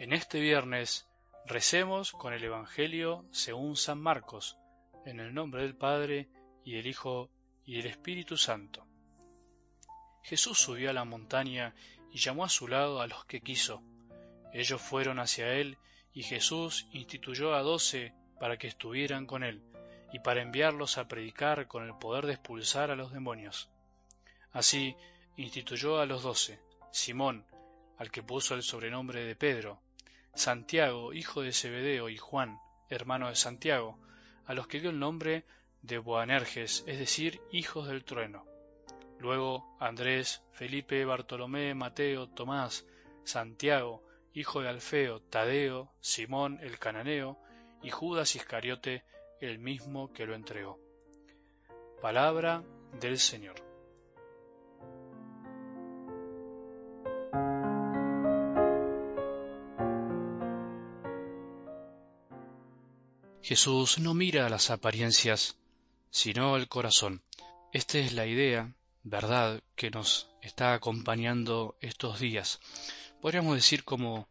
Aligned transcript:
En 0.00 0.14
este 0.14 0.40
viernes 0.40 1.06
recemos 1.44 2.12
con 2.12 2.32
el 2.32 2.42
Evangelio 2.42 3.26
según 3.32 3.76
San 3.76 4.00
Marcos, 4.00 4.56
en 5.04 5.20
el 5.20 5.34
nombre 5.34 5.60
del 5.60 5.76
Padre 5.76 6.30
y 6.64 6.72
del 6.72 6.86
Hijo 6.86 7.28
y 7.66 7.76
del 7.76 7.84
Espíritu 7.84 8.38
Santo. 8.38 8.86
Jesús 10.22 10.58
subió 10.58 10.88
a 10.88 10.94
la 10.94 11.04
montaña 11.04 11.74
y 12.10 12.16
llamó 12.16 12.44
a 12.44 12.48
su 12.48 12.66
lado 12.66 13.02
a 13.02 13.08
los 13.08 13.26
que 13.26 13.42
quiso. 13.42 13.82
Ellos 14.54 14.80
fueron 14.80 15.18
hacia 15.18 15.52
él 15.52 15.76
y 16.14 16.22
Jesús 16.22 16.88
instituyó 16.92 17.54
a 17.54 17.60
doce 17.60 18.14
para 18.38 18.56
que 18.56 18.68
estuvieran 18.68 19.26
con 19.26 19.44
él 19.44 19.62
y 20.14 20.20
para 20.20 20.40
enviarlos 20.40 20.96
a 20.96 21.08
predicar 21.08 21.68
con 21.68 21.84
el 21.84 21.94
poder 21.98 22.24
de 22.24 22.32
expulsar 22.32 22.90
a 22.90 22.96
los 22.96 23.12
demonios. 23.12 23.68
Así 24.50 24.96
instituyó 25.36 26.00
a 26.00 26.06
los 26.06 26.22
doce, 26.22 26.58
Simón, 26.90 27.44
al 27.98 28.10
que 28.10 28.22
puso 28.22 28.54
el 28.54 28.62
sobrenombre 28.62 29.26
de 29.26 29.36
Pedro, 29.36 29.82
Santiago, 30.34 31.12
hijo 31.12 31.42
de 31.42 31.52
Zebedeo, 31.52 32.08
y 32.08 32.16
Juan, 32.16 32.58
hermano 32.88 33.28
de 33.28 33.36
Santiago, 33.36 33.98
a 34.46 34.54
los 34.54 34.66
que 34.66 34.80
dio 34.80 34.90
el 34.90 34.98
nombre 34.98 35.44
de 35.82 35.98
Boanerges, 35.98 36.84
es 36.86 36.98
decir, 36.98 37.40
hijos 37.50 37.88
del 37.88 38.04
trueno. 38.04 38.44
Luego 39.18 39.76
Andrés, 39.78 40.42
Felipe, 40.52 41.04
Bartolomé, 41.04 41.74
Mateo, 41.74 42.28
Tomás, 42.28 42.86
Santiago, 43.24 44.02
hijo 44.32 44.62
de 44.62 44.68
Alfeo, 44.68 45.20
Tadeo, 45.20 45.92
Simón 46.00 46.58
el 46.62 46.78
cananeo, 46.78 47.38
y 47.82 47.90
Judas 47.90 48.34
Iscariote, 48.36 49.04
el 49.40 49.58
mismo 49.58 50.12
que 50.12 50.26
lo 50.26 50.34
entregó. 50.34 50.78
Palabra 52.00 52.62
del 53.00 53.18
Señor. 53.18 53.69
Jesús 63.50 63.98
no 63.98 64.14
mira 64.14 64.48
las 64.48 64.70
apariencias, 64.70 65.56
sino 66.12 66.54
el 66.54 66.68
corazón. 66.68 67.20
Esta 67.72 67.98
es 67.98 68.12
la 68.12 68.24
idea, 68.24 68.76
verdad, 69.02 69.60
que 69.74 69.90
nos 69.90 70.30
está 70.40 70.72
acompañando 70.72 71.76
estos 71.80 72.20
días. 72.20 72.60
Podríamos 73.20 73.56
decir 73.56 73.82
como 73.82 74.28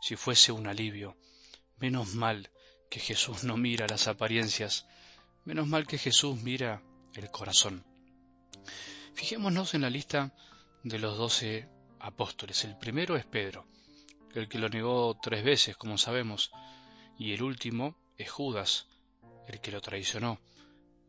si 0.00 0.16
fuese 0.16 0.50
un 0.50 0.66
alivio. 0.66 1.16
Menos 1.78 2.16
mal 2.16 2.50
que 2.90 2.98
Jesús 2.98 3.44
no 3.44 3.56
mira 3.56 3.86
las 3.86 4.08
apariencias, 4.08 4.88
menos 5.44 5.68
mal 5.68 5.86
que 5.86 5.96
Jesús 5.96 6.42
mira 6.42 6.82
el 7.14 7.30
corazón. 7.30 7.84
Fijémonos 9.14 9.74
en 9.74 9.82
la 9.82 9.90
lista 9.90 10.34
de 10.82 10.98
los 10.98 11.16
doce 11.16 11.68
apóstoles. 12.00 12.64
El 12.64 12.76
primero 12.76 13.14
es 13.14 13.26
Pedro, 13.26 13.64
el 14.34 14.48
que 14.48 14.58
lo 14.58 14.68
negó 14.68 15.16
tres 15.22 15.44
veces, 15.44 15.76
como 15.76 15.98
sabemos, 15.98 16.50
y 17.16 17.32
el 17.32 17.44
último 17.44 17.96
es 18.18 18.30
Judas, 18.30 18.86
el 19.48 19.60
que 19.60 19.70
lo 19.70 19.80
traicionó, 19.80 20.40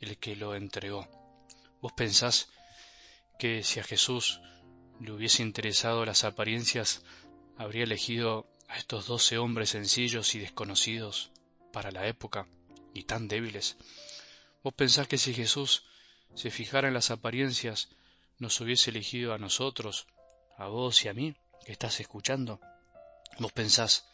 el 0.00 0.18
que 0.18 0.36
lo 0.36 0.54
entregó. 0.54 1.08
¿Vos 1.80 1.92
pensás 1.92 2.48
que 3.38 3.62
si 3.62 3.80
a 3.80 3.84
Jesús 3.84 4.40
le 5.00 5.12
hubiese 5.12 5.42
interesado 5.42 6.04
las 6.04 6.24
apariencias, 6.24 7.02
habría 7.56 7.84
elegido 7.84 8.46
a 8.68 8.78
estos 8.78 9.06
doce 9.06 9.38
hombres 9.38 9.70
sencillos 9.70 10.34
y 10.34 10.38
desconocidos 10.38 11.30
para 11.72 11.90
la 11.90 12.06
época 12.06 12.46
y 12.92 13.04
tan 13.04 13.28
débiles. 13.28 13.76
¿Vos 14.62 14.74
pensás 14.74 15.08
que 15.08 15.18
si 15.18 15.34
Jesús 15.34 15.84
se 16.34 16.50
fijara 16.50 16.88
en 16.88 16.94
las 16.94 17.10
apariencias, 17.10 17.88
nos 18.38 18.60
hubiese 18.60 18.90
elegido 18.90 19.34
a 19.34 19.38
nosotros, 19.38 20.06
a 20.56 20.66
vos 20.66 21.04
y 21.04 21.08
a 21.08 21.14
mí, 21.14 21.34
que 21.64 21.72
estás 21.72 22.00
escuchando? 22.00 22.60
¿Vos 23.38 23.52
pensás 23.52 24.06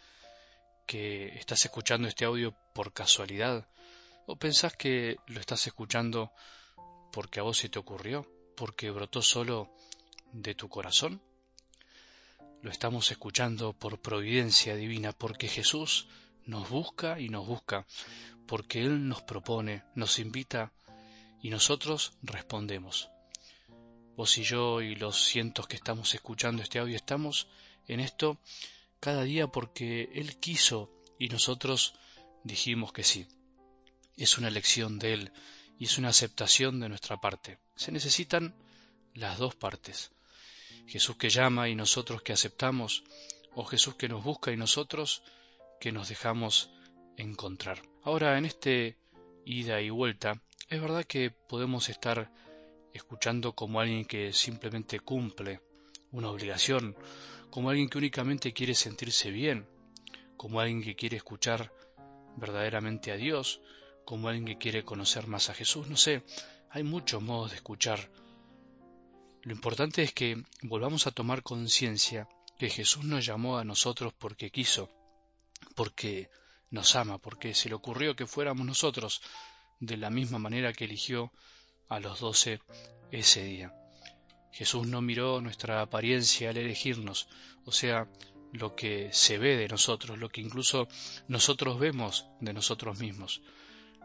que 0.90 1.38
estás 1.38 1.64
escuchando 1.66 2.08
este 2.08 2.24
audio 2.24 2.52
por 2.74 2.92
casualidad? 2.92 3.68
¿O 4.26 4.34
pensás 4.34 4.74
que 4.74 5.18
lo 5.28 5.38
estás 5.38 5.64
escuchando 5.68 6.32
porque 7.12 7.38
a 7.38 7.44
vos 7.44 7.58
se 7.58 7.68
te 7.68 7.78
ocurrió, 7.78 8.26
porque 8.56 8.90
brotó 8.90 9.22
solo 9.22 9.70
de 10.32 10.56
tu 10.56 10.68
corazón? 10.68 11.22
Lo 12.62 12.72
estamos 12.72 13.08
escuchando 13.12 13.72
por 13.72 14.00
providencia 14.00 14.74
divina, 14.74 15.12
porque 15.12 15.46
Jesús 15.46 16.08
nos 16.44 16.68
busca 16.68 17.20
y 17.20 17.28
nos 17.28 17.46
busca, 17.46 17.86
porque 18.48 18.82
Él 18.82 19.06
nos 19.06 19.22
propone, 19.22 19.84
nos 19.94 20.18
invita 20.18 20.72
y 21.40 21.50
nosotros 21.50 22.14
respondemos. 22.20 23.10
Vos 24.16 24.36
y 24.38 24.42
yo 24.42 24.82
y 24.82 24.96
los 24.96 25.22
cientos 25.24 25.68
que 25.68 25.76
estamos 25.76 26.12
escuchando 26.16 26.64
este 26.64 26.80
audio 26.80 26.96
estamos 26.96 27.46
en 27.86 28.00
esto 28.00 28.40
cada 29.00 29.22
día 29.22 29.48
porque 29.48 30.10
Él 30.14 30.38
quiso 30.38 30.90
y 31.18 31.28
nosotros 31.28 31.94
dijimos 32.44 32.92
que 32.92 33.02
sí. 33.02 33.26
Es 34.16 34.38
una 34.38 34.48
elección 34.48 34.98
de 34.98 35.14
Él 35.14 35.32
y 35.78 35.86
es 35.86 35.98
una 35.98 36.10
aceptación 36.10 36.80
de 36.80 36.88
nuestra 36.88 37.20
parte. 37.20 37.58
Se 37.74 37.90
necesitan 37.90 38.54
las 39.14 39.38
dos 39.38 39.54
partes. 39.54 40.12
Jesús 40.86 41.16
que 41.16 41.30
llama 41.30 41.68
y 41.68 41.74
nosotros 41.74 42.22
que 42.22 42.32
aceptamos, 42.32 43.04
o 43.54 43.64
Jesús 43.64 43.94
que 43.94 44.08
nos 44.08 44.22
busca 44.22 44.52
y 44.52 44.56
nosotros 44.56 45.22
que 45.80 45.92
nos 45.92 46.08
dejamos 46.08 46.70
encontrar. 47.16 47.82
Ahora, 48.02 48.38
en 48.38 48.44
este 48.44 48.96
ida 49.44 49.80
y 49.80 49.90
vuelta, 49.90 50.42
es 50.68 50.80
verdad 50.80 51.04
que 51.04 51.30
podemos 51.30 51.88
estar 51.88 52.30
escuchando 52.92 53.54
como 53.54 53.80
alguien 53.80 54.04
que 54.04 54.32
simplemente 54.32 55.00
cumple 55.00 55.60
una 56.12 56.30
obligación, 56.30 56.96
como 57.50 57.70
alguien 57.70 57.88
que 57.88 57.98
únicamente 57.98 58.52
quiere 58.52 58.74
sentirse 58.74 59.30
bien, 59.30 59.66
como 60.36 60.60
alguien 60.60 60.82
que 60.82 60.96
quiere 60.96 61.16
escuchar 61.16 61.72
verdaderamente 62.36 63.12
a 63.12 63.16
Dios, 63.16 63.60
como 64.04 64.28
alguien 64.28 64.46
que 64.46 64.58
quiere 64.58 64.84
conocer 64.84 65.26
más 65.26 65.50
a 65.50 65.54
Jesús, 65.54 65.88
no 65.88 65.96
sé, 65.96 66.22
hay 66.70 66.82
muchos 66.82 67.22
modos 67.22 67.50
de 67.50 67.56
escuchar. 67.56 68.10
Lo 69.42 69.52
importante 69.52 70.02
es 70.02 70.12
que 70.12 70.42
volvamos 70.62 71.06
a 71.06 71.10
tomar 71.10 71.42
conciencia 71.42 72.28
que 72.58 72.70
Jesús 72.70 73.04
nos 73.04 73.24
llamó 73.24 73.58
a 73.58 73.64
nosotros 73.64 74.12
porque 74.18 74.50
quiso, 74.50 74.90
porque 75.74 76.30
nos 76.70 76.94
ama, 76.94 77.18
porque 77.18 77.54
se 77.54 77.68
le 77.68 77.74
ocurrió 77.74 78.14
que 78.14 78.26
fuéramos 78.26 78.66
nosotros 78.66 79.22
de 79.80 79.96
la 79.96 80.10
misma 80.10 80.38
manera 80.38 80.72
que 80.72 80.84
eligió 80.84 81.32
a 81.88 82.00
los 82.00 82.20
doce 82.20 82.60
ese 83.10 83.44
día. 83.44 83.79
Jesús 84.52 84.86
no 84.86 85.00
miró 85.00 85.40
nuestra 85.40 85.82
apariencia 85.82 86.50
al 86.50 86.56
elegirnos, 86.56 87.28
o 87.64 87.72
sea, 87.72 88.08
lo 88.52 88.74
que 88.74 89.10
se 89.12 89.38
ve 89.38 89.56
de 89.56 89.68
nosotros, 89.68 90.18
lo 90.18 90.28
que 90.28 90.40
incluso 90.40 90.88
nosotros 91.28 91.78
vemos 91.78 92.26
de 92.40 92.52
nosotros 92.52 92.98
mismos. 92.98 93.42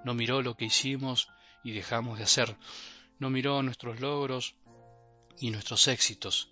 No 0.04 0.14
miró 0.14 0.42
lo 0.42 0.56
que 0.56 0.66
hicimos 0.66 1.30
y 1.64 1.72
dejamos 1.72 2.20
de 2.20 2.26
hacer. 2.26 2.56
No 3.18 3.30
miró 3.30 3.64
nuestros 3.64 4.00
logros 4.00 4.56
y 5.40 5.50
nuestros 5.50 5.88
éxitos. 5.88 6.50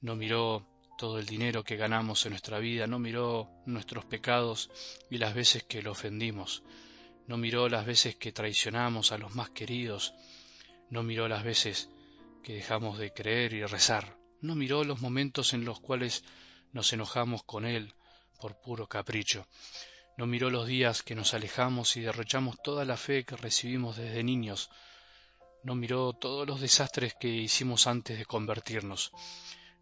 No 0.00 0.16
miró 0.16 0.66
todo 0.98 1.20
el 1.20 1.26
dinero 1.26 1.62
que 1.62 1.76
ganamos 1.76 2.26
en 2.26 2.30
nuestra 2.30 2.58
vida, 2.58 2.88
no 2.88 2.98
miró 2.98 3.48
nuestros 3.66 4.04
pecados 4.04 4.68
y 5.08 5.18
las 5.18 5.32
veces 5.32 5.62
que 5.62 5.80
lo 5.80 5.92
ofendimos, 5.92 6.64
no 7.28 7.36
miró 7.36 7.68
las 7.68 7.86
veces 7.86 8.16
que 8.16 8.32
traicionamos 8.32 9.12
a 9.12 9.18
los 9.18 9.32
más 9.34 9.50
queridos, 9.50 10.12
no 10.90 11.04
miró 11.04 11.28
las 11.28 11.44
veces 11.44 11.88
que 12.48 12.54
dejamos 12.54 12.96
de 12.96 13.12
creer 13.12 13.52
y 13.52 13.62
rezar, 13.66 14.16
no 14.40 14.54
miró 14.54 14.82
los 14.82 15.02
momentos 15.02 15.52
en 15.52 15.66
los 15.66 15.80
cuales 15.80 16.24
nos 16.72 16.94
enojamos 16.94 17.42
con 17.42 17.66
Él 17.66 17.92
por 18.40 18.58
puro 18.58 18.88
capricho, 18.88 19.46
no 20.16 20.26
miró 20.26 20.48
los 20.48 20.66
días 20.66 21.02
que 21.02 21.14
nos 21.14 21.34
alejamos 21.34 21.94
y 21.98 22.00
derrochamos 22.00 22.56
toda 22.62 22.86
la 22.86 22.96
fe 22.96 23.24
que 23.24 23.36
recibimos 23.36 23.98
desde 23.98 24.24
niños, 24.24 24.70
no 25.62 25.74
miró 25.74 26.14
todos 26.14 26.48
los 26.48 26.62
desastres 26.62 27.14
que 27.20 27.28
hicimos 27.28 27.86
antes 27.86 28.16
de 28.16 28.24
convertirnos, 28.24 29.12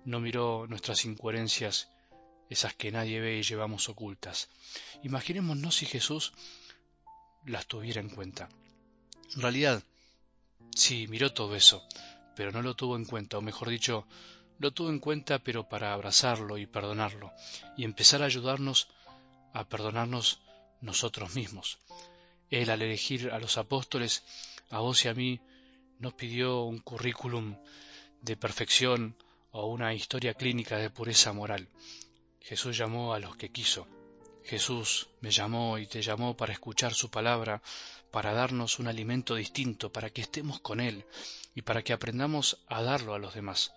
no 0.05 0.19
miró 0.19 0.67
nuestras 0.67 1.05
incoherencias, 1.05 1.89
esas 2.51 2.75
que 2.75 2.91
nadie 2.91 3.21
ve 3.21 3.39
y 3.39 3.43
llevamos 3.45 3.89
ocultas. 3.89 4.49
Imaginémonos 5.05 5.77
si 5.77 5.87
Jesús 5.87 6.33
las 7.45 7.69
tuviera 7.69 8.01
en 8.01 8.11
cuenta. 8.11 8.49
En 9.37 9.43
realidad, 9.43 9.85
sí, 10.75 11.07
miró 11.07 11.33
todo 11.33 11.55
eso, 11.55 11.87
pero 12.37 12.53
no 12.53 12.63
lo 12.63 12.77
tuvo 12.77 12.95
en 12.97 13.07
cuenta, 13.07 13.39
o 13.39 13.41
mejor 13.41 13.71
dicho, 13.71 14.07
lo 14.59 14.71
tuvo 14.71 14.91
en 14.91 15.01
cuenta 15.01 15.41
pero 15.41 15.69
para 15.69 15.93
abrazarlo 15.93 16.59
y 16.59 16.67
perdonarlo, 16.67 17.33
y 17.77 17.85
empezar 17.85 18.23
a 18.23 18.27
ayudarnos 18.27 18.89
a 19.53 19.69
perdonarnos 19.69 20.41
nosotros 20.81 21.35
mismos. 21.35 21.79
Él 22.51 22.71
al 22.71 22.83
elegir 22.83 23.31
a 23.33 23.41
los 23.41 23.59
apóstoles, 23.59 24.23
a 24.71 24.79
vos 24.81 25.05
y 25.05 25.09
a 25.09 25.15
mí, 25.15 25.41
nos 25.99 26.13
pidió 26.15 26.63
un 26.63 26.79
currículum 26.79 27.57
de 28.21 28.37
perfección 28.37 29.17
o 29.51 29.67
una 29.67 29.95
historia 29.95 30.35
clínica 30.35 30.77
de 30.77 30.91
pureza 30.91 31.33
moral. 31.33 31.69
Jesús 32.41 32.77
llamó 32.77 33.15
a 33.15 33.19
los 33.19 33.37
que 33.37 33.51
quiso. 33.51 33.89
Jesús 34.47 35.09
me 35.21 35.33
llamó 35.33 35.77
y 35.77 35.87
te 35.89 36.03
llamó 36.03 36.37
para 36.37 36.53
escuchar 36.53 36.95
su 36.95 37.11
palabra, 37.11 37.63
para 38.13 38.33
darnos 38.33 38.79
un 38.79 38.87
alimento 38.87 39.35
distinto, 39.35 39.93
para 39.93 40.11
que 40.11 40.21
estemos 40.21 40.61
con 40.61 40.81
Él 40.81 41.05
y 41.55 41.63
para 41.63 41.83
que 41.83 41.93
aprendamos 41.93 42.59
a 42.69 42.81
darlo 42.81 43.15
a 43.15 43.19
los 43.19 43.35
demás. 43.35 43.73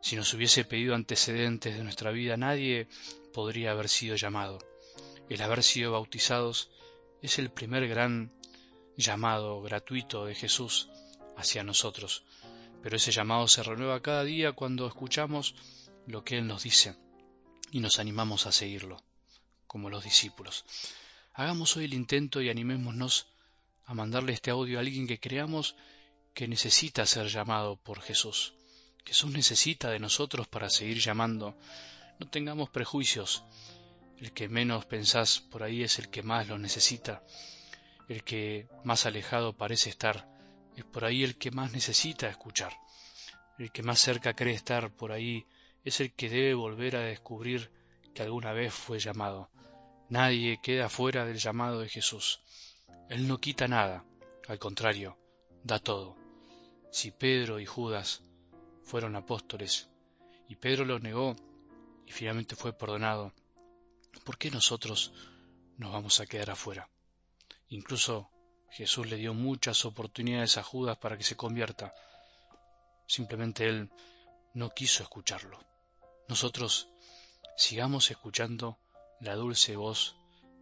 Si 0.00 0.16
nos 0.16 0.32
hubiese 0.32 0.64
pedido 0.64 0.94
antecedentes 0.94 1.76
de 1.76 1.84
nuestra 1.84 2.10
vida, 2.10 2.38
nadie 2.38 2.88
podría 3.34 3.72
haber 3.72 3.90
sido 3.90 4.16
llamado. 4.16 4.58
El 5.28 5.42
haber 5.42 5.62
sido 5.62 5.92
bautizados 5.92 6.70
es 7.20 7.38
el 7.38 7.50
primer 7.50 7.86
gran 7.86 8.32
llamado 8.96 9.60
gratuito 9.60 10.24
de 10.24 10.34
Jesús 10.34 10.88
hacia 11.36 11.64
nosotros, 11.64 12.24
pero 12.82 12.96
ese 12.96 13.12
llamado 13.12 13.46
se 13.46 13.62
renueva 13.62 14.00
cada 14.00 14.24
día 14.24 14.52
cuando 14.52 14.86
escuchamos 14.86 15.54
lo 16.06 16.24
que 16.24 16.38
Él 16.38 16.46
nos 16.46 16.62
dice 16.62 16.96
y 17.70 17.80
nos 17.80 17.98
animamos 17.98 18.46
a 18.46 18.52
seguirlo, 18.52 19.02
como 19.72 19.88
los 19.88 20.04
discípulos. 20.04 20.66
Hagamos 21.32 21.78
hoy 21.78 21.86
el 21.86 21.94
intento 21.94 22.42
y 22.42 22.50
animémonos 22.50 23.26
a 23.86 23.94
mandarle 23.94 24.34
este 24.34 24.50
audio 24.50 24.76
a 24.76 24.82
alguien 24.82 25.06
que 25.06 25.18
creamos 25.18 25.76
que 26.34 26.46
necesita 26.46 27.06
ser 27.06 27.28
llamado 27.28 27.76
por 27.76 28.02
Jesús. 28.02 28.52
Jesús 29.02 29.32
necesita 29.32 29.90
de 29.90 29.98
nosotros 29.98 30.46
para 30.46 30.68
seguir 30.68 30.98
llamando. 30.98 31.56
No 32.20 32.28
tengamos 32.28 32.68
prejuicios. 32.68 33.44
El 34.18 34.32
que 34.32 34.46
menos 34.46 34.84
pensás 34.84 35.40
por 35.40 35.62
ahí 35.62 35.82
es 35.82 35.98
el 35.98 36.10
que 36.10 36.22
más 36.22 36.48
lo 36.48 36.58
necesita. 36.58 37.22
El 38.10 38.24
que 38.24 38.68
más 38.84 39.06
alejado 39.06 39.56
parece 39.56 39.88
estar 39.88 40.28
es 40.76 40.84
por 40.84 41.06
ahí 41.06 41.24
el 41.24 41.38
que 41.38 41.50
más 41.50 41.72
necesita 41.72 42.28
escuchar. 42.28 42.74
El 43.58 43.72
que 43.72 43.82
más 43.82 44.00
cerca 44.00 44.34
cree 44.34 44.54
estar 44.54 44.94
por 44.94 45.12
ahí 45.12 45.46
es 45.82 46.00
el 46.00 46.12
que 46.12 46.28
debe 46.28 46.52
volver 46.52 46.96
a 46.96 47.00
descubrir 47.00 47.70
que 48.14 48.22
alguna 48.22 48.52
vez 48.52 48.72
fue 48.72 48.98
llamado. 48.98 49.50
Nadie 50.08 50.60
queda 50.62 50.88
fuera 50.88 51.24
del 51.24 51.38
llamado 51.38 51.80
de 51.80 51.88
Jesús. 51.88 52.40
Él 53.08 53.28
no 53.28 53.38
quita 53.38 53.68
nada, 53.68 54.04
al 54.48 54.58
contrario, 54.58 55.18
da 55.64 55.78
todo. 55.78 56.16
Si 56.90 57.10
Pedro 57.10 57.60
y 57.60 57.66
Judas 57.66 58.22
fueron 58.82 59.16
apóstoles 59.16 59.88
y 60.48 60.56
Pedro 60.56 60.84
los 60.84 61.00
negó 61.02 61.34
y 62.06 62.12
finalmente 62.12 62.56
fue 62.56 62.72
perdonado, 62.72 63.32
¿por 64.24 64.36
qué 64.36 64.50
nosotros 64.50 65.12
nos 65.78 65.92
vamos 65.92 66.20
a 66.20 66.26
quedar 66.26 66.50
afuera? 66.50 66.90
Incluso 67.68 68.30
Jesús 68.70 69.06
le 69.08 69.16
dio 69.16 69.32
muchas 69.32 69.84
oportunidades 69.86 70.58
a 70.58 70.62
Judas 70.62 70.98
para 70.98 71.16
que 71.16 71.24
se 71.24 71.36
convierta. 71.36 71.94
Simplemente 73.06 73.66
él 73.66 73.90
no 74.54 74.70
quiso 74.70 75.02
escucharlo. 75.02 75.58
Nosotros 76.28 76.91
sigamos 77.56 78.10
escuchando 78.10 78.78
la 79.20 79.34
dulce 79.34 79.76
voz 79.76 80.16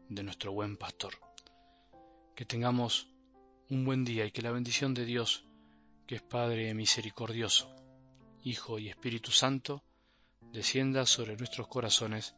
de 0.08 0.22
nuestro 0.22 0.52
buen 0.52 0.76
pastor. 0.76 1.14
Que 2.34 2.44
tengamos 2.44 3.08
un 3.68 3.84
buen 3.84 4.04
día 4.04 4.26
y 4.26 4.32
que 4.32 4.42
la 4.42 4.50
bendición 4.50 4.94
de 4.94 5.04
Dios, 5.04 5.44
que 6.06 6.16
es 6.16 6.22
Padre 6.22 6.74
misericordioso, 6.74 7.74
Hijo 8.42 8.78
y 8.78 8.88
Espíritu 8.88 9.30
Santo, 9.30 9.84
descienda 10.52 11.06
sobre 11.06 11.36
nuestros 11.36 11.68
corazones 11.68 12.34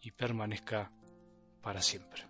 y 0.00 0.12
permanezca 0.12 0.90
para 1.60 1.82
siempre. 1.82 2.29